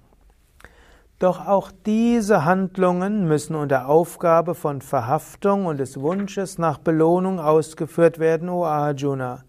Doch 1.18 1.48
auch 1.48 1.72
diese 1.88 2.46
Handlungen 2.46 3.28
müssen 3.28 3.56
unter 3.56 3.88
Aufgabe 3.88 4.54
von 4.54 4.82
Verhaftung 4.82 5.66
und 5.66 5.78
des 5.78 6.00
Wunsches 6.00 6.60
nach 6.60 6.78
Belohnung 6.78 7.40
ausgeführt 7.40 8.20
werden, 8.20 8.50
o 8.50 8.66
Arjuna. 8.66 9.46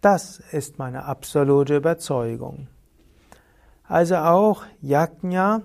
Das 0.00 0.38
ist 0.52 0.78
meine 0.78 1.04
absolute 1.04 1.76
Überzeugung. 1.76 2.68
Also 3.92 4.16
auch 4.16 4.62
Yajna, 4.80 5.64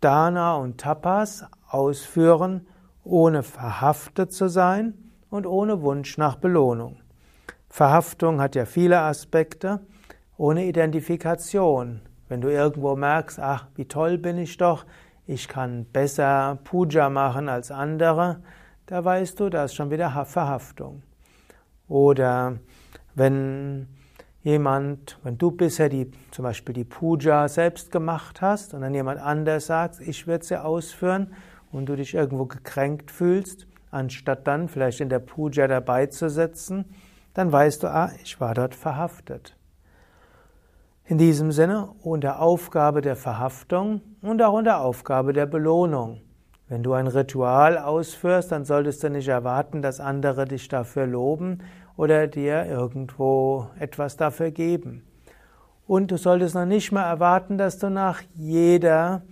Dana 0.00 0.56
und 0.56 0.80
Tapas 0.80 1.44
ausführen, 1.68 2.66
ohne 3.04 3.44
verhaftet 3.44 4.32
zu 4.32 4.48
sein 4.48 4.94
und 5.30 5.46
ohne 5.46 5.80
Wunsch 5.80 6.18
nach 6.18 6.34
Belohnung. 6.34 6.96
Verhaftung 7.68 8.40
hat 8.40 8.56
ja 8.56 8.64
viele 8.64 8.98
Aspekte, 9.02 9.78
ohne 10.36 10.64
Identifikation. 10.64 12.00
Wenn 12.28 12.40
du 12.40 12.48
irgendwo 12.48 12.96
merkst, 12.96 13.38
ach, 13.38 13.68
wie 13.76 13.84
toll 13.84 14.18
bin 14.18 14.38
ich 14.38 14.56
doch, 14.56 14.84
ich 15.28 15.46
kann 15.46 15.84
besser 15.84 16.58
Puja 16.64 17.10
machen 17.10 17.48
als 17.48 17.70
andere, 17.70 18.42
da 18.86 19.04
weißt 19.04 19.38
du, 19.38 19.50
da 19.50 19.66
ist 19.66 19.76
schon 19.76 19.92
wieder 19.92 20.24
Verhaftung. 20.24 21.04
Oder 21.86 22.58
wenn 23.14 23.86
jemand, 24.42 25.18
wenn 25.22 25.38
du 25.38 25.50
bisher 25.50 25.88
die, 25.88 26.10
zum 26.30 26.42
Beispiel 26.44 26.74
die 26.74 26.84
Puja 26.84 27.48
selbst 27.48 27.90
gemacht 27.90 28.40
hast 28.40 28.74
und 28.74 28.80
dann 28.80 28.94
jemand 28.94 29.20
anders 29.20 29.66
sagt, 29.66 30.00
ich 30.00 30.26
werde 30.26 30.44
sie 30.44 30.62
ausführen 30.62 31.34
und 31.70 31.86
du 31.86 31.96
dich 31.96 32.14
irgendwo 32.14 32.46
gekränkt 32.46 33.10
fühlst, 33.10 33.66
anstatt 33.90 34.46
dann 34.46 34.68
vielleicht 34.68 35.00
in 35.00 35.08
der 35.08 35.20
Puja 35.20 35.68
dabei 35.68 36.06
zu 36.06 36.28
sitzen, 36.28 36.84
dann 37.34 37.52
weißt 37.52 37.82
du, 37.82 37.88
ah, 37.88 38.10
ich 38.22 38.40
war 38.40 38.54
dort 38.54 38.74
verhaftet. 38.74 39.56
In 41.04 41.18
diesem 41.18 41.52
Sinne 41.52 41.90
unter 42.02 42.40
Aufgabe 42.40 43.00
der 43.00 43.16
Verhaftung 43.16 44.02
und 44.22 44.42
auch 44.42 44.52
unter 44.52 44.80
Aufgabe 44.80 45.32
der 45.32 45.46
Belohnung. 45.46 46.20
Wenn 46.68 46.82
du 46.82 46.94
ein 46.94 47.06
Ritual 47.06 47.76
ausführst, 47.76 48.50
dann 48.50 48.64
solltest 48.64 49.02
du 49.02 49.10
nicht 49.10 49.28
erwarten, 49.28 49.82
dass 49.82 50.00
andere 50.00 50.46
dich 50.46 50.68
dafür 50.68 51.06
loben 51.06 51.58
oder 51.96 52.26
dir 52.26 52.66
irgendwo 52.66 53.68
etwas 53.78 54.16
dafür 54.16 54.50
geben. 54.50 55.04
Und 55.86 56.10
du 56.10 56.16
solltest 56.16 56.54
noch 56.54 56.64
nicht 56.64 56.92
mal 56.92 57.08
erwarten, 57.08 57.58
dass 57.58 57.78
du 57.78 57.90
nach 57.90 58.22
jeder, 58.34 59.22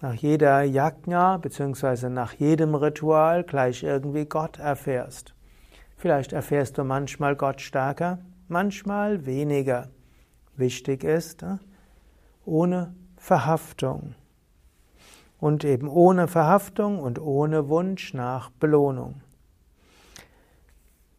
nach 0.00 0.14
jeder 0.14 0.62
Yajna 0.62 1.38
bzw. 1.38 2.08
nach 2.08 2.34
jedem 2.34 2.74
Ritual 2.74 3.44
gleich 3.44 3.82
irgendwie 3.82 4.26
Gott 4.26 4.58
erfährst. 4.58 5.34
Vielleicht 5.96 6.32
erfährst 6.32 6.78
du 6.78 6.84
manchmal 6.84 7.36
Gott 7.36 7.60
stärker, 7.60 8.18
manchmal 8.48 9.24
weniger. 9.24 9.88
Wichtig 10.56 11.04
ist, 11.04 11.44
äh, 11.44 11.58
ohne 12.44 12.94
Verhaftung. 13.16 14.14
Und 15.38 15.64
eben 15.64 15.88
ohne 15.88 16.28
Verhaftung 16.28 16.98
und 16.98 17.20
ohne 17.20 17.68
Wunsch 17.68 18.14
nach 18.14 18.50
Belohnung. 18.50 19.22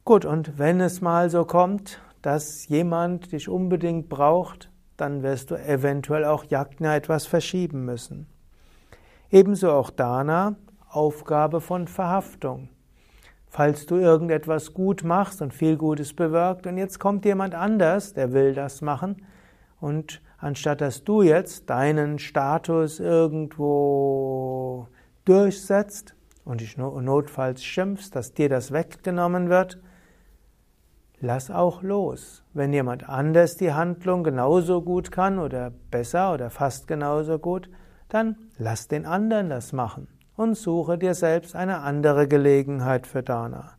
Gut, 0.05 0.25
und 0.25 0.57
wenn 0.59 0.81
es 0.81 0.99
mal 0.99 1.29
so 1.29 1.45
kommt, 1.45 2.01
dass 2.21 2.67
jemand 2.67 3.31
dich 3.31 3.47
unbedingt 3.47 4.09
braucht, 4.09 4.69
dann 4.97 5.23
wirst 5.23 5.49
du 5.49 5.55
eventuell 5.55 6.25
auch 6.25 6.43
Yajna 6.43 6.97
etwas 6.97 7.25
verschieben 7.25 7.85
müssen. 7.85 8.27
Ebenso 9.31 9.71
auch 9.71 9.89
Dana, 9.89 10.57
Aufgabe 10.89 11.61
von 11.61 11.87
Verhaftung. 11.87 12.67
Falls 13.47 13.85
du 13.85 13.95
irgendetwas 13.95 14.73
gut 14.73 15.05
machst 15.05 15.41
und 15.41 15.53
viel 15.53 15.77
Gutes 15.77 16.13
bewirkt 16.13 16.67
und 16.67 16.77
jetzt 16.77 16.99
kommt 16.99 17.23
jemand 17.23 17.55
anders, 17.55 18.13
der 18.13 18.33
will 18.33 18.53
das 18.53 18.81
machen 18.81 19.25
und 19.79 20.21
anstatt 20.37 20.81
dass 20.81 21.05
du 21.05 21.21
jetzt 21.21 21.69
deinen 21.69 22.19
Status 22.19 22.99
irgendwo 22.99 24.89
durchsetzt 25.23 26.13
und 26.43 26.59
dich 26.59 26.75
notfalls 26.77 27.63
schimpfst, 27.63 28.11
dass 28.11 28.33
dir 28.33 28.49
das 28.49 28.73
weggenommen 28.73 29.49
wird, 29.49 29.79
lass 31.23 31.49
auch 31.49 31.81
los. 31.81 32.43
Wenn 32.53 32.73
jemand 32.73 33.07
anders 33.07 33.55
die 33.55 33.71
Handlung 33.71 34.23
genauso 34.25 34.81
gut 34.81 35.09
kann 35.09 35.39
oder 35.39 35.71
besser 35.89 36.33
oder 36.33 36.49
fast 36.49 36.85
genauso 36.85 37.39
gut, 37.39 37.69
dann 38.09 38.35
lass 38.57 38.89
den 38.89 39.05
anderen 39.05 39.49
das 39.49 39.71
machen 39.71 40.09
und 40.35 40.55
suche 40.55 40.97
dir 40.97 41.13
selbst 41.13 41.55
eine 41.55 41.79
andere 41.79 42.27
Gelegenheit 42.27 43.07
für 43.07 43.23
Dana. 43.23 43.71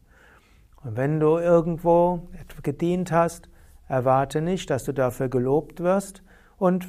Und 0.83 0.97
wenn 0.97 1.21
du 1.21 1.37
irgendwo 1.37 2.29
gedient 2.63 3.13
hast, 3.13 3.51
erwarte 3.89 4.41
nicht, 4.41 4.71
dass 4.71 4.85
du 4.85 4.93
dafür 4.93 5.29
gelobt 5.29 5.81
wirst 5.81 6.23
und 6.57 6.87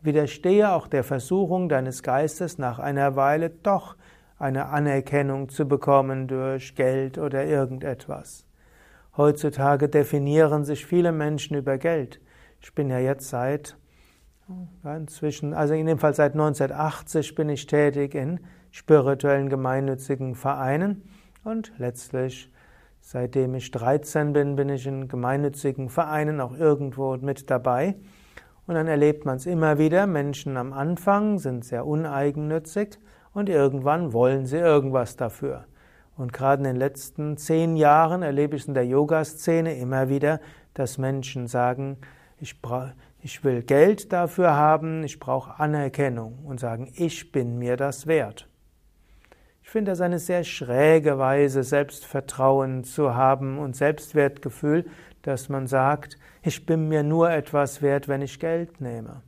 widerstehe 0.00 0.72
auch 0.72 0.86
der 0.86 1.04
Versuchung 1.04 1.68
deines 1.68 2.02
Geistes 2.02 2.56
nach 2.56 2.78
einer 2.78 3.16
Weile 3.16 3.50
doch 3.50 3.96
eine 4.38 4.66
Anerkennung 4.66 5.50
zu 5.50 5.68
bekommen 5.68 6.26
durch 6.26 6.74
Geld 6.74 7.18
oder 7.18 7.44
irgendetwas. 7.44 8.47
Heutzutage 9.18 9.88
definieren 9.88 10.64
sich 10.64 10.86
viele 10.86 11.10
Menschen 11.10 11.56
über 11.56 11.76
Geld. 11.76 12.20
Ich 12.60 12.72
bin 12.72 12.88
ja 12.88 13.00
jetzt 13.00 13.28
seit 13.28 13.76
inzwischen, 14.84 15.54
also 15.54 15.74
in 15.74 15.86
dem 15.86 15.98
Fall 15.98 16.14
seit 16.14 16.34
1980 16.34 17.34
bin 17.34 17.48
ich 17.48 17.66
tätig 17.66 18.14
in 18.14 18.38
spirituellen 18.70 19.48
gemeinnützigen 19.48 20.36
Vereinen 20.36 21.02
und 21.42 21.72
letztlich 21.78 22.52
seitdem 23.00 23.56
ich 23.56 23.72
13 23.72 24.32
bin, 24.32 24.54
bin 24.54 24.68
ich 24.68 24.86
in 24.86 25.08
gemeinnützigen 25.08 25.88
Vereinen 25.88 26.40
auch 26.40 26.56
irgendwo 26.56 27.16
mit 27.16 27.50
dabei. 27.50 27.96
Und 28.68 28.76
dann 28.76 28.86
erlebt 28.86 29.24
man 29.24 29.38
es 29.38 29.46
immer 29.46 29.78
wieder, 29.78 30.06
Menschen 30.06 30.56
am 30.56 30.72
Anfang 30.72 31.40
sind 31.40 31.64
sehr 31.64 31.86
uneigennützig 31.86 33.00
und 33.32 33.48
irgendwann 33.48 34.12
wollen 34.12 34.46
sie 34.46 34.58
irgendwas 34.58 35.16
dafür. 35.16 35.64
Und 36.18 36.32
gerade 36.32 36.58
in 36.58 36.64
den 36.64 36.76
letzten 36.76 37.36
zehn 37.36 37.76
Jahren 37.76 38.22
erlebe 38.22 38.56
ich 38.56 38.62
es 38.62 38.68
in 38.68 38.74
der 38.74 38.84
Yoga-Szene 38.84 39.78
immer 39.78 40.08
wieder, 40.08 40.40
dass 40.74 40.98
Menschen 40.98 41.46
sagen, 41.46 41.96
ich, 42.40 42.60
brauch, 42.60 42.88
ich 43.22 43.44
will 43.44 43.62
Geld 43.62 44.12
dafür 44.12 44.54
haben, 44.54 45.04
ich 45.04 45.20
brauche 45.20 45.60
Anerkennung 45.60 46.40
und 46.44 46.58
sagen, 46.58 46.92
ich 46.96 47.30
bin 47.30 47.56
mir 47.56 47.76
das 47.76 48.08
wert. 48.08 48.48
Ich 49.62 49.70
finde 49.70 49.92
das 49.92 50.00
eine 50.00 50.18
sehr 50.18 50.42
schräge 50.42 51.18
Weise, 51.18 51.62
Selbstvertrauen 51.62 52.82
zu 52.82 53.14
haben 53.14 53.58
und 53.58 53.76
Selbstwertgefühl, 53.76 54.86
dass 55.22 55.48
man 55.48 55.68
sagt, 55.68 56.18
ich 56.42 56.66
bin 56.66 56.88
mir 56.88 57.04
nur 57.04 57.30
etwas 57.30 57.80
wert, 57.80 58.08
wenn 58.08 58.22
ich 58.22 58.40
Geld 58.40 58.80
nehme. 58.80 59.22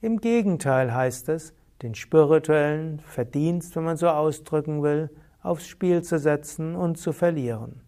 Im 0.00 0.22
Gegenteil 0.22 0.94
heißt 0.94 1.28
es, 1.28 1.52
den 1.82 1.94
spirituellen 1.94 3.00
Verdienst, 3.00 3.76
wenn 3.76 3.84
man 3.84 3.98
so 3.98 4.08
ausdrücken 4.08 4.82
will, 4.82 5.10
aufs 5.42 5.66
Spiel 5.66 6.02
zu 6.02 6.18
setzen 6.18 6.74
und 6.74 6.98
zu 6.98 7.12
verlieren. 7.12 7.80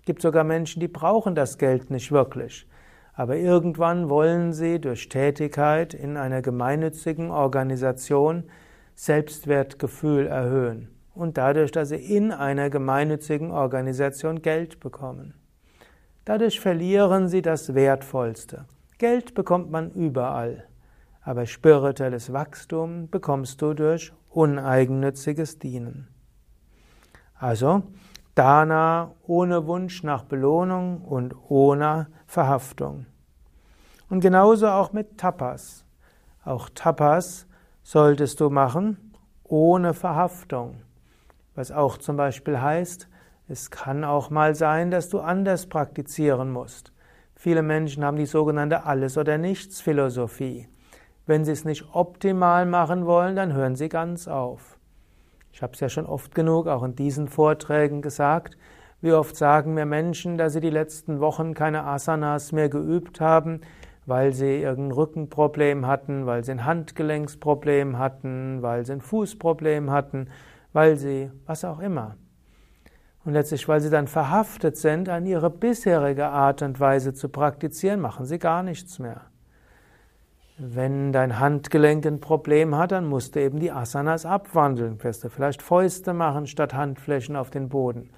Es 0.00 0.06
gibt 0.06 0.22
sogar 0.22 0.44
Menschen, 0.44 0.80
die 0.80 0.88
brauchen 0.88 1.34
das 1.34 1.58
Geld 1.58 1.90
nicht 1.90 2.12
wirklich, 2.12 2.66
aber 3.14 3.36
irgendwann 3.36 4.08
wollen 4.08 4.52
sie 4.52 4.80
durch 4.80 5.08
Tätigkeit 5.08 5.94
in 5.94 6.16
einer 6.16 6.42
gemeinnützigen 6.42 7.30
Organisation 7.30 8.44
Selbstwertgefühl 8.94 10.26
erhöhen 10.26 10.88
und 11.14 11.38
dadurch, 11.38 11.72
dass 11.72 11.88
sie 11.88 11.96
in 11.96 12.30
einer 12.30 12.70
gemeinnützigen 12.70 13.50
Organisation 13.50 14.42
Geld 14.42 14.80
bekommen. 14.80 15.34
Dadurch 16.24 16.60
verlieren 16.60 17.28
sie 17.28 17.40
das 17.40 17.74
Wertvollste. 17.74 18.66
Geld 18.98 19.34
bekommt 19.34 19.70
man 19.70 19.90
überall. 19.92 20.64
Aber 21.22 21.46
spirituelles 21.46 22.32
Wachstum 22.32 23.08
bekommst 23.10 23.60
du 23.60 23.74
durch 23.74 24.12
uneigennütziges 24.30 25.58
Dienen. 25.58 26.08
Also 27.38 27.82
Dana 28.34 29.12
ohne 29.26 29.66
Wunsch 29.66 30.02
nach 30.02 30.24
Belohnung 30.24 31.02
und 31.02 31.34
ohne 31.48 32.08
Verhaftung. 32.26 33.06
Und 34.08 34.20
genauso 34.20 34.68
auch 34.68 34.92
mit 34.92 35.18
Tapas. 35.18 35.84
Auch 36.44 36.68
Tapas 36.74 37.46
solltest 37.82 38.40
du 38.40 38.50
machen 38.50 39.12
ohne 39.44 39.94
Verhaftung. 39.94 40.82
Was 41.54 41.72
auch 41.72 41.98
zum 41.98 42.16
Beispiel 42.16 42.60
heißt, 42.60 43.08
es 43.48 43.70
kann 43.70 44.04
auch 44.04 44.30
mal 44.30 44.54
sein, 44.54 44.90
dass 44.90 45.08
du 45.08 45.20
anders 45.20 45.66
praktizieren 45.66 46.50
musst. 46.52 46.92
Viele 47.34 47.62
Menschen 47.62 48.04
haben 48.04 48.16
die 48.16 48.26
sogenannte 48.26 48.84
Alles- 48.84 49.18
oder 49.18 49.38
Nichts-Philosophie. 49.38 50.68
Wenn 51.26 51.44
sie 51.44 51.52
es 51.52 51.64
nicht 51.64 51.86
optimal 51.92 52.66
machen 52.66 53.06
wollen, 53.06 53.36
dann 53.36 53.52
hören 53.52 53.76
sie 53.76 53.88
ganz 53.88 54.26
auf. 54.26 54.75
Ich 55.56 55.62
habe 55.62 55.72
es 55.72 55.80
ja 55.80 55.88
schon 55.88 56.04
oft 56.04 56.34
genug 56.34 56.66
auch 56.66 56.82
in 56.82 56.96
diesen 56.96 57.28
Vorträgen 57.28 58.02
gesagt. 58.02 58.58
Wie 59.00 59.14
oft 59.14 59.34
sagen 59.36 59.72
mir 59.72 59.86
Menschen, 59.86 60.36
dass 60.36 60.52
sie 60.52 60.60
die 60.60 60.68
letzten 60.68 61.18
Wochen 61.18 61.54
keine 61.54 61.84
Asanas 61.84 62.52
mehr 62.52 62.68
geübt 62.68 63.22
haben, 63.22 63.62
weil 64.04 64.34
sie 64.34 64.60
irgendein 64.60 64.92
Rückenproblem 64.92 65.86
hatten, 65.86 66.26
weil 66.26 66.44
sie 66.44 66.50
ein 66.50 66.66
Handgelenksproblem 66.66 67.98
hatten, 67.98 68.60
weil 68.60 68.84
sie 68.84 68.92
ein 68.92 69.00
Fußproblem 69.00 69.90
hatten, 69.90 70.28
weil 70.74 70.96
sie 70.96 71.30
was 71.46 71.64
auch 71.64 71.80
immer. 71.80 72.16
Und 73.24 73.32
letztlich, 73.32 73.66
weil 73.66 73.80
sie 73.80 73.88
dann 73.88 74.08
verhaftet 74.08 74.76
sind 74.76 75.08
an 75.08 75.24
ihre 75.24 75.48
bisherige 75.48 76.26
Art 76.26 76.60
und 76.60 76.80
Weise 76.80 77.14
zu 77.14 77.30
praktizieren, 77.30 78.00
machen 78.00 78.26
sie 78.26 78.38
gar 78.38 78.62
nichts 78.62 78.98
mehr. 78.98 79.22
Wenn 80.58 81.12
dein 81.12 81.38
Handgelenk 81.38 82.06
ein 82.06 82.18
Problem 82.18 82.74
hat, 82.74 82.90
dann 82.90 83.04
musst 83.04 83.36
du 83.36 83.40
eben 83.42 83.60
die 83.60 83.70
Asanas 83.70 84.24
abwandeln. 84.24 85.02
Wirst 85.04 85.22
du 85.22 85.28
vielleicht 85.28 85.60
Fäuste 85.60 86.14
machen 86.14 86.46
statt 86.46 86.72
Handflächen 86.72 87.36
auf 87.36 87.50
den 87.50 87.68
Boden. 87.68 88.08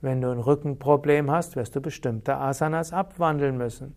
Wenn 0.00 0.22
du 0.22 0.30
ein 0.30 0.38
Rückenproblem 0.38 1.30
hast, 1.30 1.56
wirst 1.56 1.76
du 1.76 1.82
bestimmte 1.82 2.38
Asanas 2.38 2.94
abwandeln 2.94 3.58
müssen. 3.58 3.94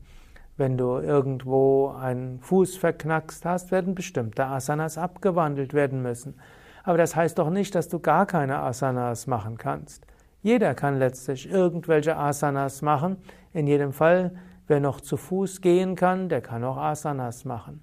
Wenn 0.58 0.78
du 0.78 0.98
irgendwo 0.98 1.88
einen 1.98 2.42
Fuß 2.42 2.76
verknackst 2.76 3.46
hast, 3.46 3.72
werden 3.72 3.96
bestimmte 3.96 4.48
Asanas 4.48 4.98
abgewandelt 4.98 5.74
werden 5.74 6.02
müssen. 6.02 6.38
Aber 6.84 6.98
das 6.98 7.16
heißt 7.16 7.40
doch 7.40 7.50
nicht, 7.50 7.74
dass 7.74 7.88
du 7.88 8.00
gar 8.00 8.26
keine 8.26 8.60
Asanas 8.60 9.28
machen 9.28 9.58
kannst. 9.58 10.06
Jeder 10.42 10.76
kann 10.76 11.00
letztlich 11.00 11.50
irgendwelche 11.50 12.18
Asanas 12.18 12.82
machen. 12.82 13.16
In 13.54 13.66
jedem 13.66 13.94
Fall 13.94 14.32
Wer 14.68 14.80
noch 14.80 15.02
zu 15.02 15.18
Fuß 15.18 15.62
gehen 15.62 15.96
kann, 15.96 16.30
der 16.30 16.42
kann 16.42 16.64
auch 16.64 16.78
Asanas 16.78 17.46
machen. 17.46 17.82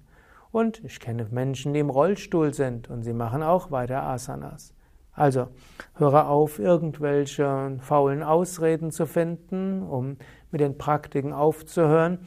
Und 0.51 0.83
ich 0.83 0.99
kenne 0.99 1.27
Menschen, 1.31 1.73
die 1.73 1.79
im 1.79 1.89
Rollstuhl 1.89 2.53
sind 2.53 2.89
und 2.89 3.03
sie 3.03 3.13
machen 3.13 3.43
auch 3.43 3.71
weiter 3.71 4.03
Asanas. 4.03 4.73
Also 5.11 5.47
höre 5.95 6.27
auf, 6.27 6.59
irgendwelche 6.59 7.77
faulen 7.81 8.21
Ausreden 8.21 8.91
zu 8.91 9.05
finden, 9.05 9.81
um 9.83 10.17
mit 10.51 10.61
den 10.61 10.77
Praktiken 10.77 11.33
aufzuhören, 11.33 12.19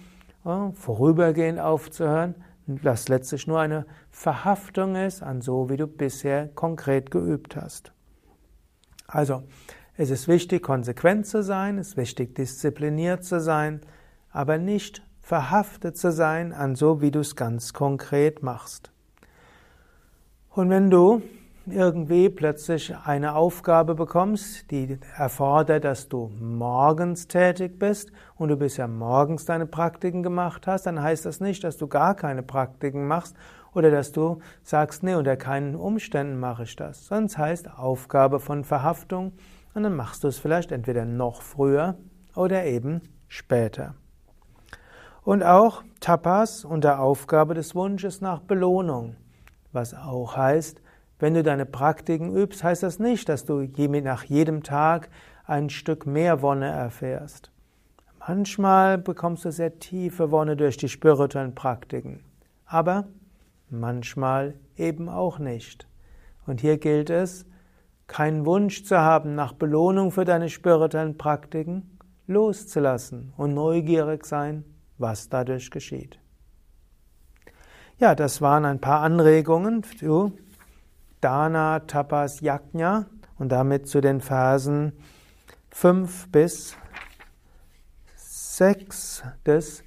vorübergehend 0.72 1.60
aufzuhören, 1.60 2.34
was 2.66 3.08
letztlich 3.08 3.46
nur 3.46 3.60
eine 3.60 3.86
Verhaftung 4.10 4.96
ist 4.96 5.22
an 5.22 5.40
so, 5.40 5.70
wie 5.70 5.76
du 5.76 5.86
bisher 5.86 6.48
konkret 6.48 7.10
geübt 7.10 7.56
hast. 7.56 7.92
Also, 9.06 9.42
es 9.96 10.10
ist 10.10 10.28
wichtig, 10.28 10.62
konsequent 10.62 11.26
zu 11.26 11.42
sein, 11.42 11.78
es 11.78 11.88
ist 11.88 11.96
wichtig, 11.96 12.34
diszipliniert 12.34 13.24
zu 13.24 13.40
sein, 13.40 13.80
aber 14.30 14.58
nicht 14.58 15.02
verhaftet 15.20 15.96
zu 15.96 16.10
sein 16.10 16.52
an 16.52 16.74
so, 16.74 17.00
wie 17.00 17.10
du 17.10 17.20
es 17.20 17.36
ganz 17.36 17.72
konkret 17.72 18.42
machst. 18.42 18.90
Und 20.50 20.70
wenn 20.70 20.90
du 20.90 21.22
irgendwie 21.70 22.28
plötzlich 22.28 22.96
eine 23.04 23.34
Aufgabe 23.34 23.94
bekommst, 23.94 24.70
die 24.70 24.98
erfordert, 25.16 25.84
dass 25.84 26.08
du 26.08 26.30
morgens 26.40 27.28
tätig 27.28 27.78
bist 27.78 28.10
und 28.36 28.48
du 28.48 28.56
bisher 28.56 28.88
morgens 28.88 29.44
deine 29.44 29.66
Praktiken 29.66 30.22
gemacht 30.22 30.66
hast, 30.66 30.86
dann 30.86 31.02
heißt 31.02 31.26
das 31.26 31.40
nicht, 31.40 31.62
dass 31.64 31.76
du 31.76 31.86
gar 31.86 32.14
keine 32.14 32.42
Praktiken 32.42 33.06
machst 33.06 33.36
oder 33.74 33.90
dass 33.90 34.12
du 34.12 34.40
sagst, 34.62 35.02
nee, 35.02 35.14
unter 35.14 35.36
keinen 35.36 35.74
Umständen 35.76 36.40
mache 36.40 36.64
ich 36.64 36.76
das. 36.76 37.06
Sonst 37.06 37.38
heißt 37.38 37.78
Aufgabe 37.78 38.40
von 38.40 38.64
Verhaftung 38.64 39.32
und 39.74 39.82
dann 39.82 39.94
machst 39.94 40.24
du 40.24 40.28
es 40.28 40.38
vielleicht 40.38 40.72
entweder 40.72 41.04
noch 41.04 41.42
früher 41.42 41.96
oder 42.34 42.64
eben 42.64 43.02
später. 43.28 43.94
Und 45.28 45.42
auch 45.42 45.82
Tapas 46.00 46.64
unter 46.64 47.00
Aufgabe 47.00 47.52
des 47.52 47.74
Wunsches 47.74 48.22
nach 48.22 48.40
Belohnung. 48.40 49.14
Was 49.72 49.92
auch 49.92 50.38
heißt, 50.38 50.80
wenn 51.18 51.34
du 51.34 51.42
deine 51.42 51.66
Praktiken 51.66 52.34
übst, 52.34 52.64
heißt 52.64 52.82
das 52.82 52.98
nicht, 52.98 53.28
dass 53.28 53.44
du 53.44 53.60
nach 53.60 54.24
jedem 54.24 54.62
Tag 54.62 55.10
ein 55.44 55.68
Stück 55.68 56.06
mehr 56.06 56.40
Wonne 56.40 56.68
erfährst. 56.70 57.52
Manchmal 58.26 58.96
bekommst 58.96 59.44
du 59.44 59.52
sehr 59.52 59.78
tiefe 59.78 60.30
Wonne 60.30 60.56
durch 60.56 60.78
die 60.78 60.88
spirituellen 60.88 61.54
Praktiken, 61.54 62.24
aber 62.64 63.06
manchmal 63.68 64.54
eben 64.78 65.10
auch 65.10 65.38
nicht. 65.38 65.86
Und 66.46 66.62
hier 66.62 66.78
gilt 66.78 67.10
es, 67.10 67.44
keinen 68.06 68.46
Wunsch 68.46 68.82
zu 68.82 68.96
haben 68.96 69.34
nach 69.34 69.52
Belohnung 69.52 70.10
für 70.10 70.24
deine 70.24 70.48
spirituellen 70.48 71.18
Praktiken, 71.18 71.98
loszulassen 72.26 73.34
und 73.36 73.52
neugierig 73.52 74.24
sein 74.24 74.64
was 74.98 75.28
dadurch 75.28 75.70
geschieht. 75.70 76.18
Ja, 77.98 78.14
das 78.14 78.40
waren 78.40 78.64
ein 78.64 78.80
paar 78.80 79.00
Anregungen 79.00 79.82
zu 79.82 80.32
Dana, 81.20 81.80
Tapas, 81.80 82.40
Yajna 82.40 83.06
und 83.38 83.50
damit 83.50 83.88
zu 83.88 84.00
den 84.00 84.20
Versen 84.20 84.92
5 85.70 86.30
bis 86.30 86.76
6 88.14 89.24
des 89.44 89.82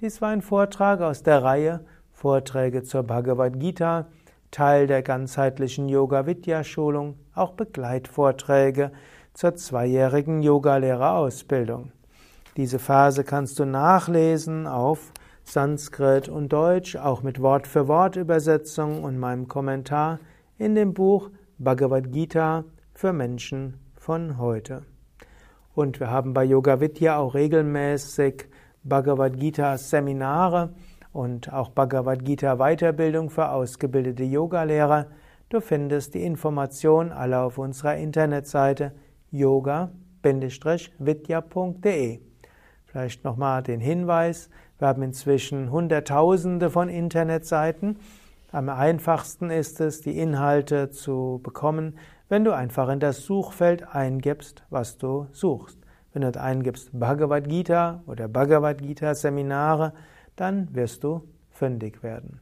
Dies 0.00 0.22
war 0.22 0.30
ein 0.30 0.42
Vortrag 0.42 1.00
aus 1.00 1.24
der 1.24 1.42
Reihe 1.42 1.84
Vorträge 2.12 2.84
zur 2.84 3.02
Bhagavad 3.02 3.58
Gita 3.58 4.06
Teil 4.50 4.86
der 4.86 5.02
ganzheitlichen 5.02 5.88
Yoga-Vidya-Schulung, 5.88 7.16
auch 7.34 7.52
Begleitvorträge 7.52 8.92
zur 9.32 9.54
zweijährigen 9.54 10.42
Yogalehrerausbildung. 10.42 11.92
Diese 12.56 12.78
Verse 12.78 13.22
kannst 13.22 13.58
du 13.58 13.64
nachlesen 13.64 14.66
auf 14.66 15.12
Sanskrit 15.44 16.28
und 16.28 16.52
Deutsch, 16.52 16.96
auch 16.96 17.22
mit 17.22 17.40
Wort-für-Wort-Übersetzung 17.40 19.04
und 19.04 19.18
meinem 19.18 19.48
Kommentar 19.48 20.18
in 20.58 20.74
dem 20.74 20.94
Buch 20.94 21.30
Bhagavad 21.58 22.12
Gita 22.12 22.64
für 22.92 23.12
Menschen 23.12 23.78
von 23.96 24.38
heute. 24.38 24.82
Und 25.74 26.00
wir 26.00 26.10
haben 26.10 26.34
bei 26.34 26.44
Yoga 26.44 26.80
Vidya 26.80 27.18
auch 27.18 27.34
regelmäßig 27.34 28.48
Bhagavad 28.82 29.38
Gita 29.38 29.78
Seminare 29.78 30.74
und 31.12 31.52
auch 31.52 31.70
Bhagavad 31.70 32.24
Gita 32.24 32.56
Weiterbildung 32.56 33.30
für 33.30 33.50
ausgebildete 33.50 34.24
Yogalehrer. 34.24 35.06
Du 35.48 35.60
findest 35.60 36.14
die 36.14 36.24
Information 36.24 37.12
alle 37.12 37.40
auf 37.40 37.58
unserer 37.58 37.96
Internetseite 37.96 38.92
yoga-vidya.de. 39.30 39.90
Vielleicht 42.84 43.24
nochmal 43.24 43.62
den 43.62 43.80
Hinweis, 43.80 44.50
wir 44.78 44.88
haben 44.88 45.02
inzwischen 45.02 45.70
Hunderttausende 45.70 46.70
von 46.70 46.88
Internetseiten. 46.88 47.98
Am 48.52 48.68
einfachsten 48.68 49.50
ist 49.50 49.80
es, 49.80 50.00
die 50.00 50.18
Inhalte 50.18 50.90
zu 50.90 51.40
bekommen, 51.42 51.98
wenn 52.28 52.44
du 52.44 52.52
einfach 52.54 52.88
in 52.88 52.98
das 52.98 53.24
Suchfeld 53.24 53.94
eingibst, 53.94 54.64
was 54.70 54.98
du 54.98 55.26
suchst. 55.32 55.78
Wenn 56.12 56.22
du 56.22 56.40
eingibst 56.40 56.90
Bhagavad 56.92 57.48
Gita 57.48 58.02
oder 58.06 58.26
Bhagavad 58.26 58.82
Gita 58.82 59.14
Seminare, 59.14 59.92
dann 60.40 60.74
wirst 60.74 61.04
du 61.04 61.28
fündig 61.50 62.02
werden. 62.02 62.40